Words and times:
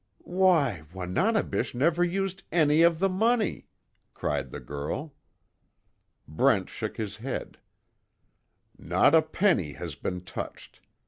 "Why, 0.25 0.81
Wananebish 0.95 1.75
never 1.75 2.03
used 2.03 2.41
any 2.51 2.81
of 2.81 2.97
the 2.97 3.07
money!" 3.07 3.67
cried 4.15 4.49
the 4.49 4.59
girl. 4.59 5.13
Brent 6.27 6.69
shook 6.69 6.97
his 6.97 7.17
head: 7.17 7.59
"Not 8.79 9.13
a 9.13 9.21
penny 9.21 9.73
has 9.73 9.93
been 9.93 10.21
touched. 10.21 10.81